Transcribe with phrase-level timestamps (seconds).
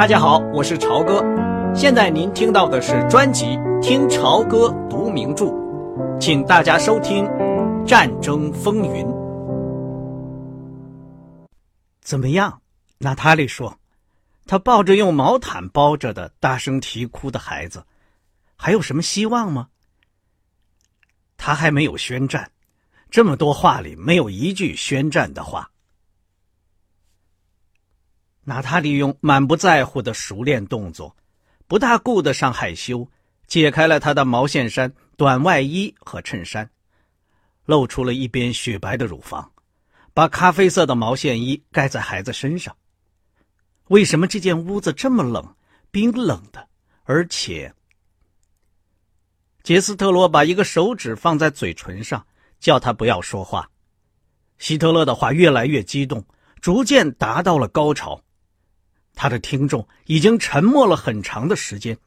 [0.00, 1.22] 大家好，我是朝哥。
[1.74, 3.44] 现在您听到的是专辑
[3.82, 5.44] 《听朝歌读名著》，
[6.18, 7.26] 请大家收听
[7.84, 9.04] 《战争风云》。
[12.00, 12.62] 怎么样？
[12.96, 13.76] 娜塔莉说，
[14.46, 17.84] 她抱着用毛毯包着的大声啼哭的孩子，
[18.56, 19.68] 还有什么希望吗？
[21.36, 22.50] 他还没有宣战，
[23.10, 25.69] 这么多话里没有一句宣战的话。
[28.44, 31.14] 娜塔莉用满不在乎的熟练动作，
[31.66, 33.08] 不大顾得上害羞，
[33.46, 36.68] 解开了他的毛线衫、短外衣和衬衫，
[37.66, 39.52] 露出了一边雪白的乳房，
[40.14, 42.74] 把咖啡色的毛线衣盖在孩子身上。
[43.88, 45.54] 为什么这间屋子这么冷，
[45.90, 46.66] 冰冷的？
[47.04, 47.74] 而且，
[49.62, 52.26] 杰斯特罗把一个手指放在嘴唇上，
[52.58, 53.68] 叫他不要说话。
[54.58, 56.24] 希特勒的话越来越激动，
[56.60, 58.22] 逐渐达到了高潮。
[59.22, 61.98] 他的听众已经沉默了很长的时间，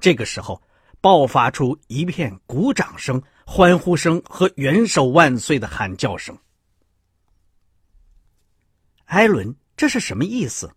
[0.00, 0.60] 这个时候
[1.00, 6.36] 爆发出一片鼓掌声、欢呼声和“元首万岁”的喊叫声。
[9.04, 10.68] 艾伦，这是什么意思？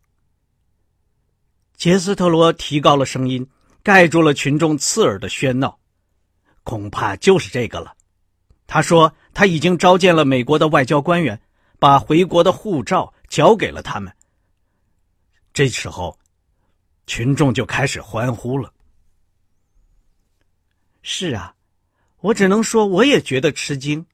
[1.75, 3.49] 杰斯特罗提高了声音，
[3.81, 5.79] 盖住了群众刺耳的喧闹。
[6.61, 7.95] 恐怕就是这个了。
[8.67, 11.41] 他说他已经召见了美国的外交官员，
[11.79, 14.13] 把回国的护照交给了他们。
[15.59, 16.17] 这时候，
[17.05, 18.73] 群众就开始欢呼了。
[21.01, 21.53] 是啊，
[22.21, 24.05] 我只能说，我也觉得吃惊。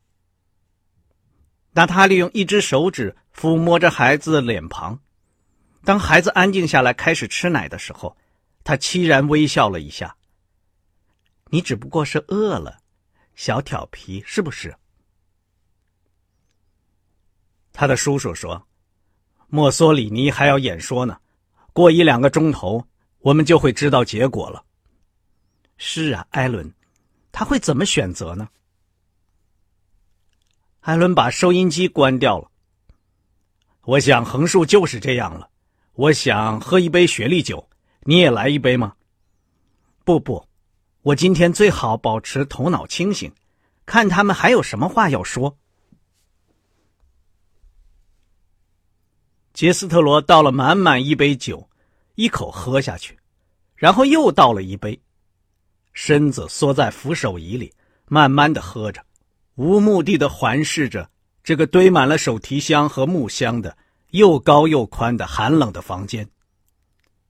[1.74, 5.00] 娜塔莉用一只手指抚摸着孩子的脸庞，
[5.84, 8.18] 当孩子安静下来开始吃奶的时候，
[8.64, 10.18] 他凄然微笑了一下。
[11.52, 12.80] 你只不过是饿了，
[13.36, 14.76] 小调皮是不是？
[17.72, 18.68] 他的叔叔说
[19.46, 21.20] ：“墨索里尼还要演说呢。”
[21.76, 22.88] 过一两个钟头，
[23.20, 24.64] 我们就会知道结果了。
[25.76, 26.74] 是啊，艾伦，
[27.34, 28.48] 他会怎么选择呢？
[30.80, 32.50] 艾伦把收音机关掉了。
[33.82, 35.50] 我想横竖就是这样了。
[35.96, 37.68] 我想喝一杯雪莉酒，
[38.04, 38.96] 你也来一杯吗？
[40.06, 40.48] 不不，
[41.02, 43.30] 我今天最好保持头脑清醒，
[43.86, 45.58] 看他们还有什么话要说。
[49.54, 51.70] 杰斯特罗倒了满满一杯酒，
[52.16, 53.18] 一口喝下去，
[53.76, 55.00] 然后又倒了一杯，
[55.94, 57.72] 身子缩在扶手椅里，
[58.08, 59.04] 慢慢的喝着，
[59.56, 61.10] 无目的的环视着
[61.44, 63.78] 这个堆满了手提箱和木箱的
[64.12, 66.28] 又高又宽的寒冷的房间。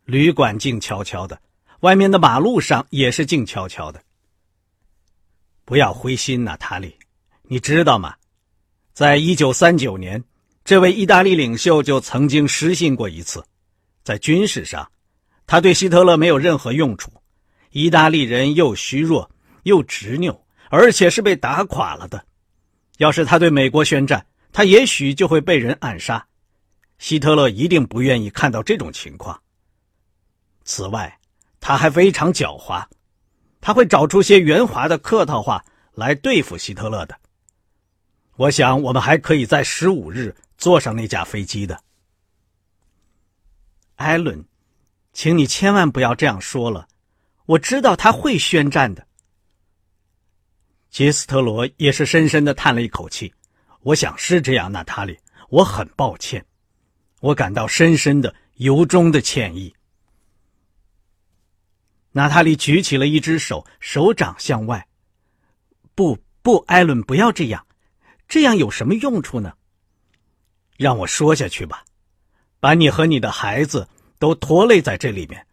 [0.05, 1.41] 旅馆静悄悄的，
[1.81, 4.01] 外面的马路上也是静悄悄的。
[5.65, 6.95] 不要灰心呐，塔里，
[7.43, 8.15] 你知道吗？
[8.93, 10.23] 在一九三九年。
[10.63, 13.45] 这位意大利领袖就曾经失信过一次，
[14.05, 14.89] 在军事上，
[15.47, 17.11] 他对希特勒没有任何用处。
[17.71, 19.29] 意大利人又虚弱
[19.63, 22.23] 又执拗，而且是被打垮了的。
[22.99, 26.23] 要是他对美国宣战，他也许就会被人暗杀。
[26.99, 29.41] 希特勒一定不愿意看到这种情况。
[30.63, 31.19] 此外，
[31.59, 32.85] 他还非常狡猾，
[33.59, 37.17] 他会找出些圆滑的客套话来对付希特勒的。
[38.35, 40.35] 我想，我们还可以在十五日。
[40.57, 41.77] 坐上那架飞机的，
[43.95, 44.45] 艾伦，
[45.13, 46.87] 请你千万不要这样说了。
[47.45, 49.07] 我知道他会宣战的。
[50.89, 53.33] 杰斯特罗也是深深的叹了一口气。
[53.81, 55.17] 我想是这样，娜塔莉，
[55.49, 56.43] 我很抱歉，
[57.19, 59.73] 我感到深深的由衷的歉意。
[62.11, 64.87] 娜塔莉举起了一只手，手掌向外。
[65.93, 67.65] 不不，艾伦，不要这样，
[68.27, 69.53] 这样有什么用处呢？
[70.77, 71.85] 让我说下去吧，
[72.65, 73.87] 把你和你的孩子
[74.17, 75.45] 都拖累在这里面，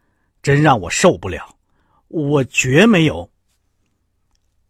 [0.43, 1.59] 真让我受不了。
[2.09, 3.31] 我绝没有。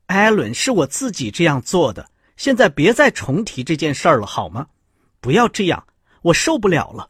[0.07, 2.11] 艾伦，是我自己这样做的。
[2.37, 4.67] 现在别再重提这件事儿了，好吗？
[5.21, 5.87] 不要这样，
[6.21, 7.09] 我受不了了。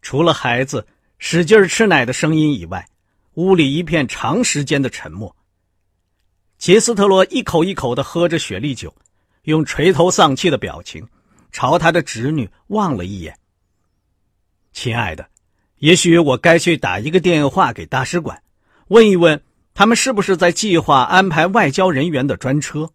[0.00, 0.86] 除了孩子
[1.18, 2.88] 使劲吃奶的声音以外，
[3.34, 5.34] 屋里一片长时间的沉默。
[6.56, 8.94] 杰斯特罗一口一口的喝着雪莉酒，
[9.42, 11.04] 用垂头丧气的表情。
[11.50, 13.36] 朝他的侄女望了一眼。
[14.72, 15.28] 亲爱的，
[15.76, 18.42] 也许我该去打一个电话给大使馆，
[18.88, 19.42] 问一问
[19.74, 22.92] 他们是不是在计划安排外交人员的专车。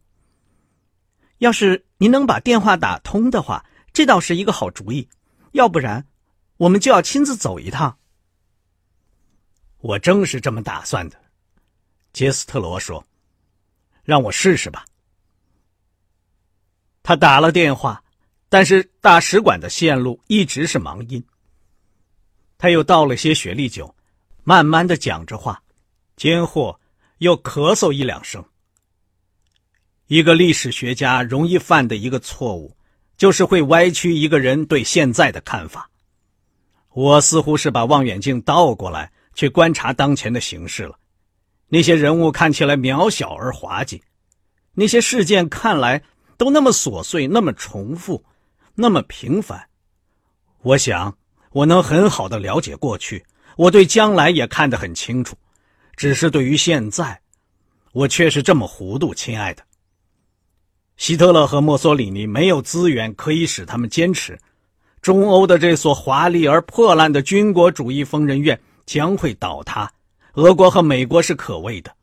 [1.39, 5.07] 要是您能把电话打通的话，这倒是一个好主意。
[5.51, 6.05] 要不然，
[6.57, 7.97] 我们就要亲自走一趟。
[9.79, 11.17] 我正是这么打算的，
[12.13, 13.05] 杰斯特罗说
[14.03, 14.85] ：“让我试试吧。”
[17.03, 18.01] 他打了电话。
[18.47, 21.21] 但是大使馆的线路一直是忙音。
[22.57, 23.93] 他又倒了些雪莉酒，
[24.43, 25.61] 慢慢的讲着话，
[26.15, 26.79] 间或
[27.17, 28.43] 又咳嗽一两声。
[30.07, 32.75] 一个历史学家容易犯的一个错误，
[33.17, 35.89] 就是会歪曲一个人对现在的看法。
[36.91, 40.97] 我似乎是把望远镜倒过来去观察当前的形势了。
[41.67, 44.01] 那些人物看起来渺小而滑稽，
[44.73, 46.01] 那些事件看来
[46.37, 48.23] 都那么琐碎、那么重复、
[48.75, 49.67] 那么平凡。
[50.61, 51.17] 我想，
[51.55, 53.25] 我能很好的了解过去，
[53.55, 55.37] 我对将来也看得很清楚，
[55.95, 57.17] 只是对于现在，
[57.93, 59.63] 我却是这么糊涂，亲爱的。
[60.97, 64.37] 希特勒和墨索里尼没有资源可以使他们坚持，
[65.01, 69.89] 中欧的这所华丽而破烂的军国主义疯人院将会倒塌。
[70.33, 71.95] 俄国和美国是可畏的，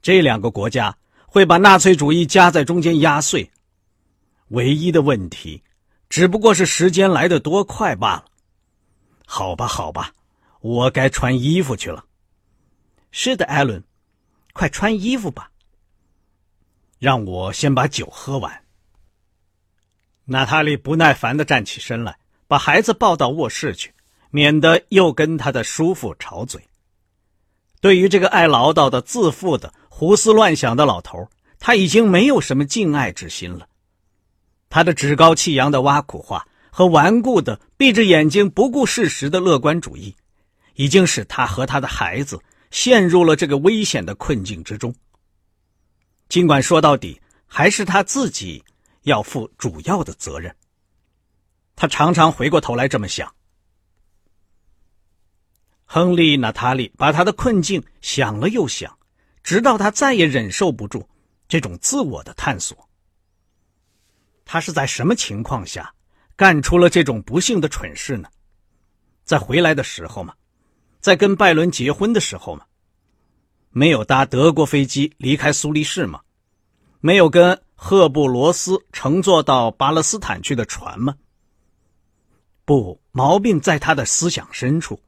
[0.00, 0.96] 这两个国家
[1.26, 3.50] 会把纳粹主义夹在中间压碎。
[4.50, 5.60] 唯一的问题，
[6.08, 8.26] 只不过是时间来得多快罢了。
[9.26, 10.14] 好吧，好吧，
[10.60, 12.04] 我该穿衣服去了。
[13.10, 13.82] 是的，艾伦，
[14.52, 15.50] 快穿衣服吧。
[16.98, 18.64] 让我先把酒喝完。
[20.24, 23.92] 娜塔莉不耐烦的站起身来，把孩子抱到卧室去，
[24.30, 26.66] 免得又跟他的叔父吵嘴。
[27.80, 33.68] 对于这个爱唠叨的、自负的、胡思乱想的老头，他已经没有什么敬爱之心了。
[34.68, 40.14] 他的趾高气扬的挖苦话和顽固的、闭着眼睛不顾事实的乐观主义，
[40.74, 42.38] 已经使他和他的孩子
[42.70, 44.94] 陷入了这个危险的困境之中。
[46.28, 48.62] 尽管说到底，还是他自己
[49.04, 50.54] 要负主要的责任。
[51.74, 53.34] 他常常回过头来这么想。
[55.86, 58.94] 亨利·娜塔莉把他的困境想了又想，
[59.42, 61.08] 直到他再也忍受不住
[61.48, 62.86] 这种自我的探索。
[64.44, 65.90] 他是在什么情况下
[66.36, 68.28] 干出了这种不幸的蠢事呢？
[69.24, 70.34] 在回来的时候嘛？
[71.00, 72.64] 在跟拜伦结婚的时候嘛？
[73.70, 76.20] 没有搭德国飞机离开苏黎世吗？
[77.00, 81.14] 没有跟赫布罗斯乘坐到巴勒斯坦去的船吗？
[82.64, 85.00] 不，毛病在他的思想深处。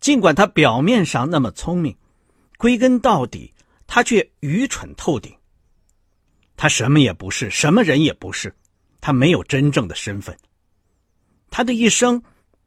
[0.00, 1.96] 尽管他表面上那么聪明，
[2.56, 3.52] 归根到底，
[3.86, 5.32] 他却愚蠢透顶。
[6.56, 8.54] 他什么也不是，什么人也不是，
[9.00, 10.36] 他没有真正的身份。
[11.52, 12.22] 他的一生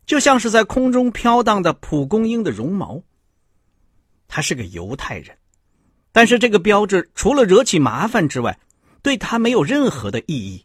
[0.05, 3.01] 就像是在空中飘荡的蒲公英的绒毛。
[4.27, 5.35] 他是个犹太人，
[6.11, 8.59] 但是这个标志除了惹起麻烦之外，
[9.01, 10.63] 对他没有任何的意义。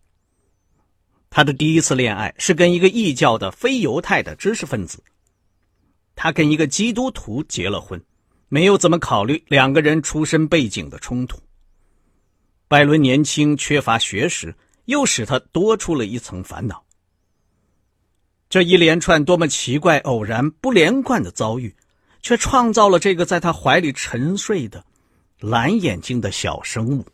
[1.30, 5.02] 他的第一次恋爱是跟一个异教的非犹太的知识分子。
[6.14, 8.02] 他跟一个基督徒结了婚，
[8.48, 11.40] 没有怎么考虑两个人出身背景的冲突。
[12.68, 16.84] 拜伦年轻缺乏学识，又使他多出了一层烦恼。
[18.50, 21.74] 这一连串多么奇怪、偶然、不连贯的遭遇，
[22.20, 24.84] 却创造了这个在他怀里沉睡的
[25.38, 27.06] 蓝眼睛的小生物。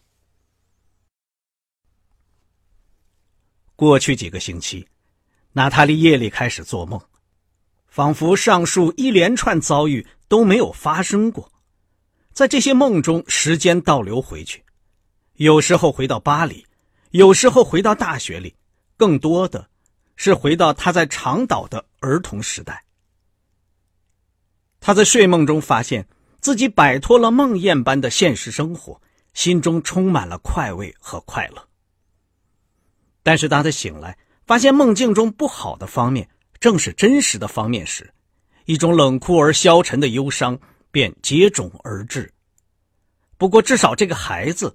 [3.77, 4.89] 过去几个星期，
[5.53, 6.99] 娜塔莉夜里开始做梦。
[7.87, 11.51] 仿佛上述一连串遭遇都没有发生过，
[12.33, 14.63] 在这些梦中，时间倒流回去，
[15.35, 16.67] 有时候回到巴黎，
[17.11, 18.55] 有时候回到大学里，
[18.99, 19.67] 更多的
[20.17, 22.85] 是回到他在长岛的儿童时代。
[24.81, 26.09] 他在睡梦中发现
[26.41, 29.01] 自己摆脱了梦魇般的现实生活，
[29.35, 31.69] 心中充满了快慰和快乐。
[33.23, 36.29] 但是当他醒来，发现梦境中不好的方面。
[36.59, 38.13] 正是真实的方面时，
[38.65, 40.59] 一种冷酷而消沉的忧伤
[40.91, 42.33] 便接踵而至。
[43.37, 44.75] 不过，至少这个孩子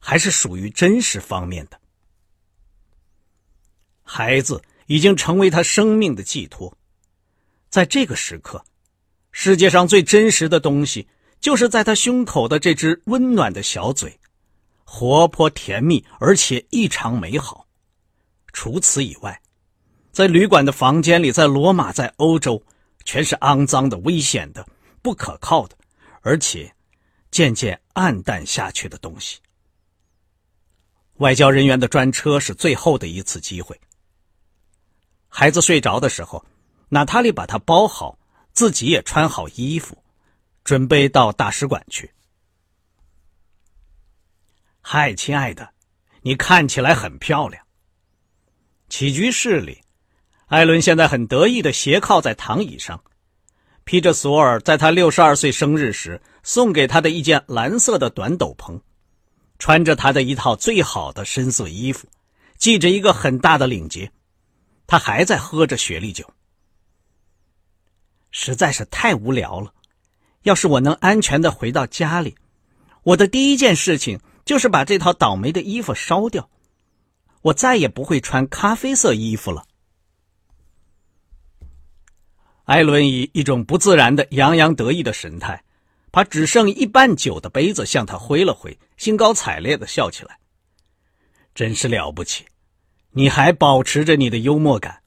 [0.00, 1.78] 还是属于真实方面的。
[4.02, 6.76] 孩子已经成为他生命的寄托。
[7.70, 8.62] 在这个时刻，
[9.30, 11.06] 世界上最真实的东西，
[11.40, 14.18] 就是在他胸口的这只温暖的小嘴，
[14.84, 17.66] 活泼甜蜜，而且异常美好。
[18.52, 19.40] 除此以外。
[20.10, 22.60] 在旅馆的房间里，在罗马，在欧洲，
[23.04, 24.66] 全是肮脏的、危险的、
[25.00, 25.76] 不可靠的，
[26.22, 26.74] 而且
[27.30, 29.38] 渐渐暗淡下去的东西。
[31.18, 33.78] 外交人员的专车是最后的一次机会。
[35.28, 36.44] 孩子睡着的时候，
[36.88, 38.18] 娜塔莉把他包好，
[38.52, 40.02] 自己也穿好衣服，
[40.64, 42.10] 准备到大使馆去。
[44.80, 45.68] 嗨，亲爱的，
[46.22, 47.64] 你看起来很漂亮。
[48.88, 49.82] 起居室里。
[50.46, 53.04] 艾伦现在很得意的斜靠在躺椅上，
[53.84, 58.80] 披着索尔在他六十二岁生日时送给他的一件蓝色的短斗篷，
[59.58, 62.08] 穿着他的一套最好的深色衣服，
[62.58, 64.10] 系着一个很大的领结。
[64.88, 66.28] 他还在喝着雪莉酒。
[68.32, 69.72] 实在是太无聊了。
[70.42, 72.36] 要是我能安全的回到家里，
[73.02, 76.48] 我的第一件事情就是把这套倒霉的衣服烧掉。
[77.42, 79.66] 我再也不会穿咖啡色衣服了。
[82.64, 85.62] 艾伦以一种不自然的洋洋得意的神态，
[86.10, 90.38] 把只剩一半酒的杯子向他挥了挥，兴高采烈的笑起来。
[91.54, 92.46] 真是了不起，
[93.18, 95.02] 你还保持着你的幽默感，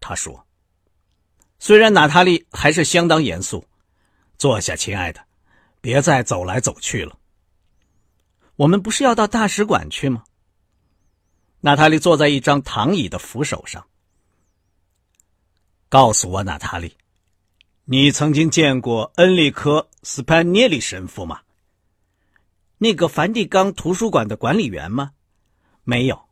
[0.00, 0.46] 他说。
[1.58, 3.62] 虽然娜塔莉还是相当严肃，
[4.38, 5.22] 坐下，亲爱的，
[5.82, 7.18] 别再走来走去了。
[8.56, 10.24] 我们不是要到大使馆去吗？
[11.60, 13.86] 娜塔莉坐在一张躺椅的扶手上。
[15.90, 16.96] 告诉我，娜塔莉，
[17.84, 21.42] 你曾经见过恩里科·斯潘涅利神父吗？
[22.78, 25.12] 那个梵蒂冈图书馆的管理员吗？
[25.84, 26.25] 没有。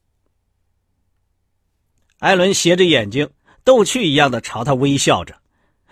[2.24, 3.28] 艾伦斜着眼睛，
[3.64, 5.36] 逗趣一样的朝他微笑着。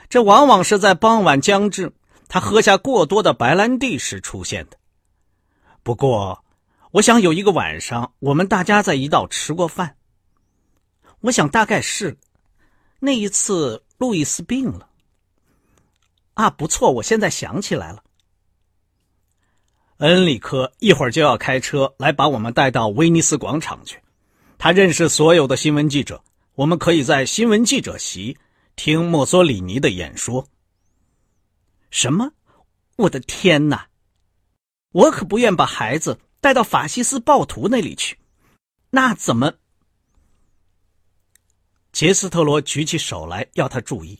[0.08, 1.92] 这往往是在傍晚将至，
[2.26, 4.78] 他喝下过多的白兰地时出现的。
[5.82, 6.42] 不过，
[6.92, 9.96] 我想有一个晚上，我们大家在一道吃过饭。
[11.20, 12.16] 我想大概是。
[12.98, 14.88] 那一次，路易斯病了。
[16.32, 18.02] 啊，不错，我现在想起来了。
[19.98, 23.98] 恩里克一会儿就要开车来把我们带到威尼斯广场去。
[24.62, 26.22] 他认识所有的新闻记者，
[26.54, 28.38] 我们可以在新闻记者席
[28.76, 30.48] 听墨索里尼的演说。
[31.90, 32.30] 什么？
[32.94, 33.88] 我的天哪！
[34.92, 38.16] 我可不愿把孩子带到法西斯暴徒那里去。
[38.90, 39.54] 那怎么？
[41.90, 44.16] 杰斯特罗举起手来，要他注意，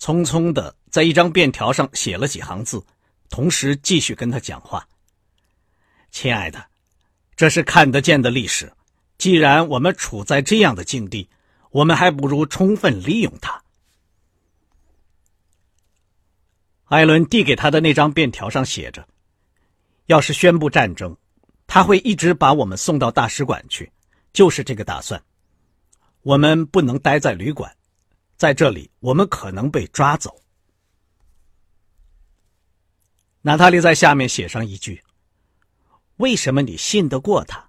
[0.00, 2.84] 匆匆的在一张便条上写了几行字，
[3.28, 4.88] 同时继续跟他讲话
[6.10, 6.66] ：“亲爱的，
[7.36, 8.72] 这是看得见的历史。
[9.22, 11.28] 既然我们处在这样的境地，
[11.70, 13.62] 我们还不如充分利用它。”
[16.90, 19.06] 艾伦递给他的那张便条上写着
[20.06, 21.16] ：“要是宣布战争，
[21.68, 23.92] 他会一直把我们送到大使馆去，
[24.32, 25.22] 就是这个打算。”
[26.22, 27.72] 我们不能待在旅馆，
[28.36, 30.42] 在这里我们可能被抓走。
[33.42, 35.00] 娜塔莉在下面写上一句
[36.18, 37.68] ：“为什么你信得过他？”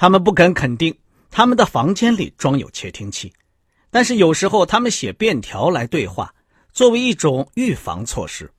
[0.00, 0.98] 他们不敢肯定
[1.30, 3.30] 他们的房间里装有窃听器，
[3.90, 6.34] 但是有时候他们写便条来对话，
[6.72, 8.50] 作为一种预防措施。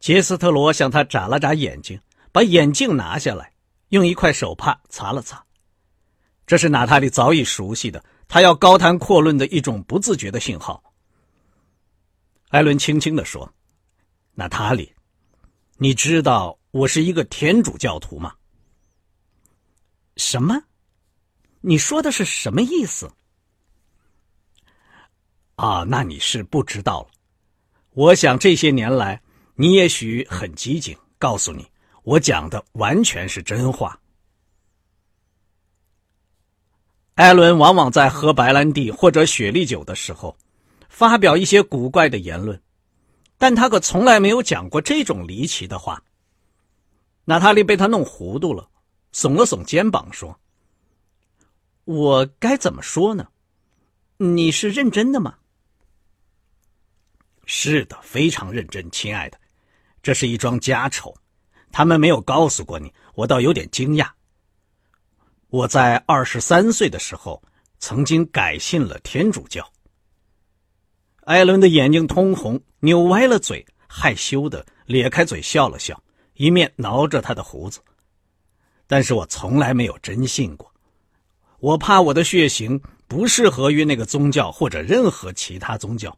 [0.00, 2.00] 杰斯特罗向他眨了眨眼睛，
[2.32, 3.52] 把眼镜拿下来，
[3.90, 5.44] 用一块手帕擦了擦。
[6.46, 10.82] 这是娜塔莉早已熟悉的，他要高谈阔论的一种不自觉的信号。
[12.48, 13.52] 艾伦轻轻的说
[14.32, 14.90] ：“娜塔莉，
[15.76, 18.32] 你知道我是一个天主教徒吗
[20.16, 20.64] ？”“什么？
[21.60, 23.10] 你说的是什么意思
[25.56, 27.08] ？”“啊，那你是不知道了。
[27.92, 29.22] 我想这些年来
[29.54, 30.96] 你也许很机警。
[31.18, 31.66] 告诉你，
[32.02, 33.98] 我讲的完全是真话。”
[37.14, 40.36] 艾伦往往在喝白兰地或者雪莉酒的时候，
[40.90, 42.60] 发表一些古怪的言论，
[43.38, 46.04] 但他可从来没有讲过这种离奇的话。
[47.24, 48.68] 娜塔莉被他弄糊涂了，
[49.16, 50.38] 耸了耸肩膀说
[51.84, 53.28] ：“我该怎么说呢？
[54.18, 55.38] 你是认真的吗
[57.46, 59.40] ？”“是的，非常认真，亲爱的。
[60.02, 61.16] 这是一桩家丑，
[61.72, 64.10] 他们没有告诉过你，我倒有点惊讶。”
[65.48, 67.42] 我在二十三岁的时候，
[67.78, 69.66] 曾经改信了天主教。
[71.22, 76.02] 艾伦的眼睛通红，扭歪了嘴，害羞的咧开嘴笑了笑，
[76.34, 77.80] 一面挠着他的胡子。
[78.86, 80.72] 但是我从来没有真信过，
[81.58, 86.16] 我怕我的血型不适合于那个宗教或者任何其他宗教。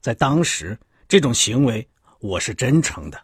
[0.00, 1.86] 在当时，这种行为
[2.20, 3.20] 我是真诚的。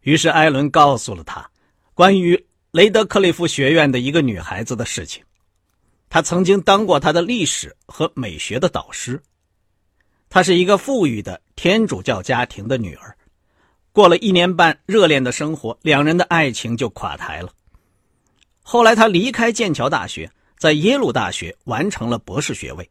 [0.00, 1.50] 于是艾伦告诉了他。
[1.94, 5.24] 关于雷德克利夫学院的一个女孩子的事情，
[6.10, 9.22] 她曾经当过他的历史和美学的导师。
[10.28, 13.16] 她是一个富裕的天主教家庭的女儿，
[13.94, 17.52] 过了一年半热恋的生活，两人的爱情就垮台了。
[18.60, 22.90] 后来，他离开剑桥大学，在耶鲁大学完成了博士学位，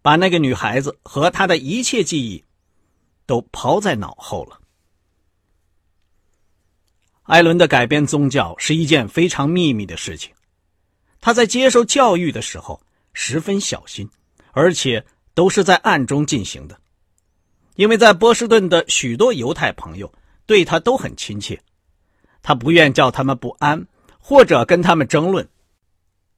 [0.00, 2.44] 把那个女孩子和他的一切记忆
[3.26, 4.60] 都抛在脑后了。
[7.24, 10.32] 艾伦的改变宗教是一件非常秘密的事情，
[11.20, 12.80] 他在接受教育的时候
[13.12, 14.08] 十分小心，
[14.52, 16.78] 而且都是在暗中进行的，
[17.82, 20.14] 因为在波士顿的许多犹太朋友
[20.46, 21.60] 对他都很亲切，
[22.40, 23.88] 他不愿叫他们不安
[24.20, 25.48] 或者跟他们争论，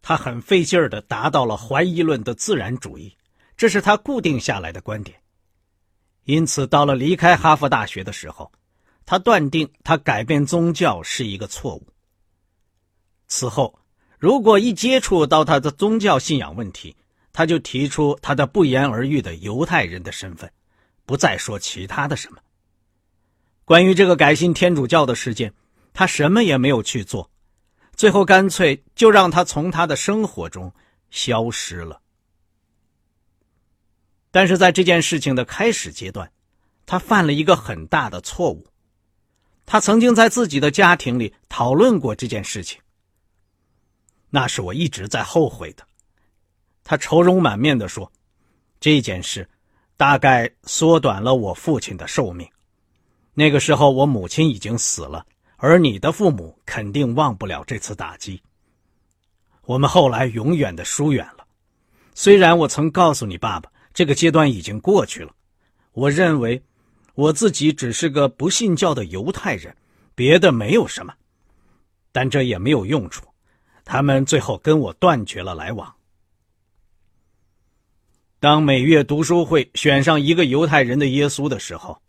[0.01, 3.15] 他很费劲儿的达到了怀疑论的自然主义，
[3.59, 5.19] 这是他固定下来的观点。
[6.25, 8.51] 因此，到了离开哈佛大学的时候，
[9.05, 11.87] 他断定他改变宗教是一个错误。
[13.29, 13.79] 此后，
[14.19, 16.97] 如果一接触到他的宗教信仰问题，
[17.35, 20.51] 他就提出他的不言而喻的犹太人的身份，
[21.07, 22.39] 不再说其他的什么。
[23.65, 25.53] 关于这个改信天主教的事件，
[25.93, 27.31] 他什么也没有去做，
[27.95, 30.73] 最后干脆就让他从他的生活中
[31.11, 32.01] 消失了。
[34.31, 36.31] 但是在这件事情的开始阶段，
[36.87, 38.67] 他犯了一个很大的错误。
[39.65, 42.79] 他曾经在自己的家庭里讨论过这件事情，
[44.29, 45.87] 那是我一直在后悔的。
[46.83, 48.13] 他愁容满面地说
[48.79, 49.49] ：“这件事
[49.97, 52.49] 大概缩短了我父亲的寿命。”
[53.35, 58.41] 那个时候，我母亲已经死了，而你的父母肯定忘不了这次打击。
[59.65, 61.45] 我们后来永远的疏远了。
[62.15, 65.33] 虽然我曾告诉你爸爸，这个阶段已经过去了。
[65.93, 66.63] 我认为，
[67.15, 69.77] 我自己只是个不信教的犹太人，
[70.15, 71.13] 别的没有什么。
[72.13, 73.27] 但这也没有用处，
[73.85, 75.93] 他们最后跟我断绝了来往。
[78.45, 82.03] 当每月读书会选上一个犹太人的耶稣的时候。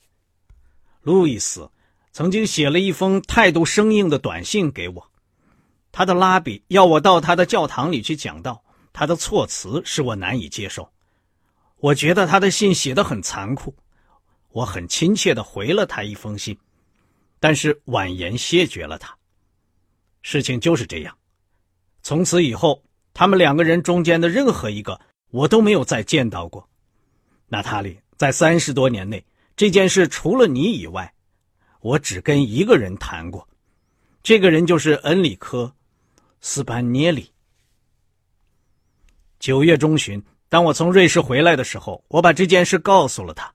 [1.01, 1.71] 路易斯
[2.11, 5.09] 曾经写了一封态度生硬的短信给我，
[5.93, 8.61] 他的拉比要我到他的教堂里去讲道，
[8.91, 10.91] 他的措辞使我难以接受。
[11.77, 13.73] 我觉得他的信写得很残酷，
[14.49, 16.57] 我很亲切的回了他一封信，
[17.39, 19.17] 但是婉言谢绝了他。
[20.21, 21.17] 事情就是这样，
[22.03, 24.99] 从此以后，他们两个人中间的任何一个
[25.35, 26.65] 我都没有再见到过。
[27.49, 29.23] 娜塔莉在三十多年内。
[29.57, 31.13] 这件事除了你以外，
[31.79, 33.47] 我只跟一个人谈过，
[34.21, 35.73] 这个人就是恩里科·
[36.41, 37.31] 斯班涅里。
[39.39, 43.53] 九月中旬，当我从瑞士回来的时候，我把这件事告诉了他。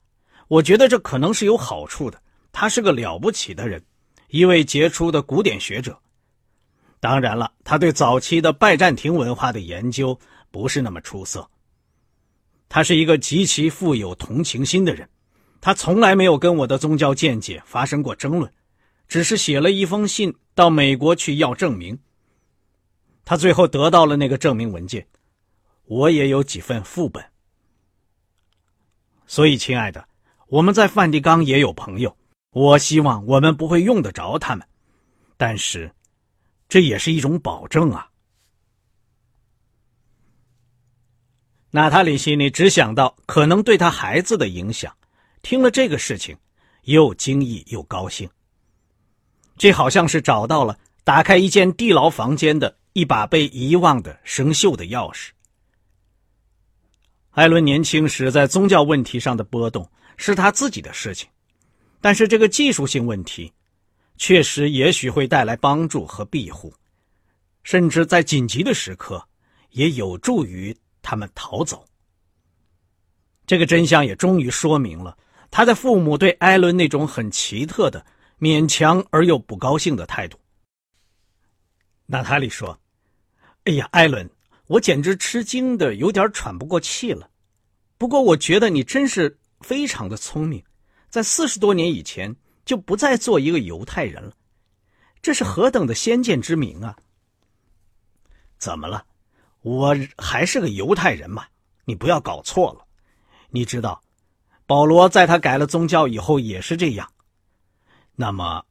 [0.49, 2.21] 我觉得这可能是有好处的。
[2.51, 3.83] 他是个了不起的人，
[4.29, 5.99] 一位杰出的古典学者。
[6.99, 10.19] 当然了，他对早期的拜占庭文化的研究
[10.51, 11.47] 不是那么出色。
[12.71, 15.07] 他是一个极其富有同情心的人。
[15.61, 18.51] 他从来没有跟我的宗教见解发生过争论，
[19.09, 21.99] 只是写了一封信到美国去要证明。
[23.27, 25.07] 他最后得到了那个证明文件，
[25.85, 27.23] 我也有几份副本。
[29.27, 30.09] 所以，亲爱的，
[30.49, 32.17] 我们在梵蒂冈也有朋友。
[32.53, 34.67] 我希望我们不会用得着他们，
[35.37, 35.93] 但是，
[36.69, 38.10] 这也是一种保证啊。
[41.73, 44.95] 娜塔莉心里只想到可能对他孩子的影响。
[45.43, 46.37] 听了这个事情，
[46.83, 48.29] 又惊异又高兴。
[49.57, 55.29] 这好像是找到了打开一间地牢房间的一把被遗忘的生锈的钥匙。
[57.31, 61.29] 艾伦年轻时在宗教问题上的波动是他自己的事情，
[62.01, 63.53] 但是这个技术性问题，
[64.19, 66.75] 确实也许会带来帮助和庇护，
[67.63, 69.25] 甚至在紧急的时刻，
[69.71, 70.77] 也有助于
[71.11, 71.85] 他们逃走。
[73.45, 75.19] 这个真相也终于说明了。
[75.51, 78.07] 他的父母对艾伦那种很奇特的、
[78.39, 80.39] 勉强而又不高兴的态度。
[82.07, 82.79] 娜塔莉说
[83.67, 84.31] ：“哎呀，艾伦，
[84.69, 87.29] 我简直吃惊的有点喘不过气了。
[87.99, 90.63] 不过，我觉得你真是非常的聪明，
[91.09, 94.33] 在四十多年以前就不再做一个犹太人了，
[95.21, 96.97] 这是何等的先见之明啊！
[98.59, 99.05] 怎么了？
[99.63, 101.47] 我还是个犹太人嘛，
[101.85, 102.87] 你不要搞错了。
[103.51, 104.03] 你知道。”
[104.67, 107.13] 保罗在他改了宗教以后也是这样。
[108.15, 108.65] 那么，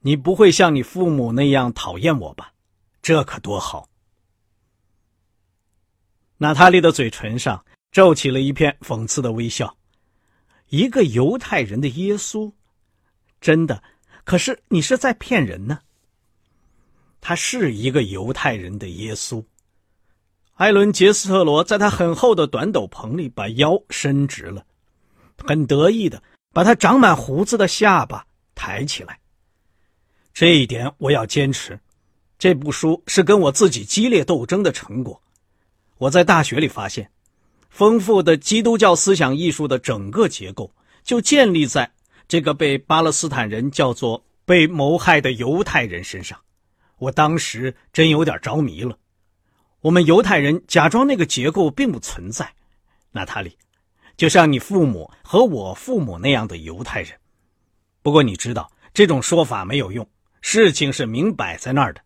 [0.00, 2.54] 你不会像你父母那样讨厌我吧？
[3.02, 3.90] 这可多好。
[6.38, 9.76] 娜塔莉的嘴唇上皱起了一片讽刺的微笑。
[10.68, 12.50] 一个犹太人的耶稣，
[13.38, 13.82] 真的？
[14.24, 15.80] 可是你是在骗人呢。
[17.20, 19.44] 他是一个犹太人的耶稣。
[20.58, 24.64] 艾伦·杰斯特罗在他很厚的短斗篷里把腰伸直了。
[25.36, 26.20] 很得意的
[26.52, 29.20] 把他长满胡子的下巴抬起来。
[30.34, 31.78] 这一点我要坚持。
[32.40, 35.22] 这部书是跟我自己激烈斗争的成果。
[35.96, 37.08] 我在大学里发现，
[37.70, 40.72] 丰富的基督教思想艺术的整个结构
[41.04, 41.88] 就建立在
[42.26, 46.36] 这个被巴勒斯坦人叫做被谋害的犹太人身上。
[46.98, 48.98] 我当时真有点着迷了。
[49.88, 52.52] 我们犹太人假装那个结构并不存在，
[53.10, 53.56] 娜塔莉。
[54.18, 57.18] 就像你父母和我父母那样的犹太人，
[58.02, 60.06] 不过你知道这种说法没有用，
[60.42, 62.02] 事情是明摆在那儿的。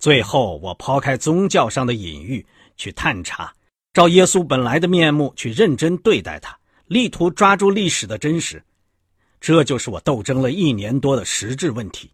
[0.00, 2.44] 最后，我抛开宗教上的隐喻
[2.76, 3.54] 去探查，
[3.92, 8.60] 照耶稣本来的面目去认真对待他，力图抓住历史的真实。
[9.40, 12.10] 这就是我斗争了一年多的实质问题。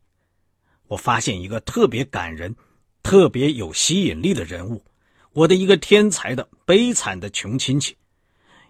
[0.88, 2.54] 我发现一个特别感人、
[3.02, 4.84] 特别有吸引力的人物，
[5.32, 7.96] 我的一个天才的悲惨的穷亲戚，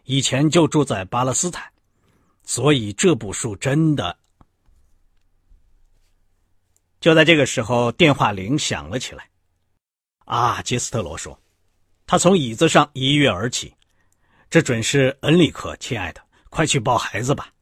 [0.05, 1.71] 以前就住在巴勒斯坦，
[2.43, 4.17] 所以这部书真的……
[7.01, 9.29] 就在这个时候，电话铃响了起来。
[10.25, 11.39] 啊，杰斯特罗说，
[12.07, 13.75] 他从椅子上一跃而起，
[14.49, 17.53] 这准是恩里克，亲爱的，快去抱孩子吧。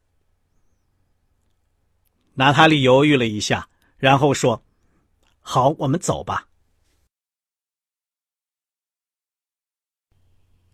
[2.35, 4.62] 娜塔莉犹豫了一下，然后说
[5.40, 6.46] ：“好，我们走吧。”